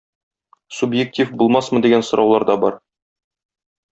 [0.77, 2.81] Субъектив булмасмы дигән сораулар да бар.